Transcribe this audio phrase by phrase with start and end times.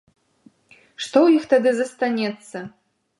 [1.03, 2.57] Што ў іх тады застанецца?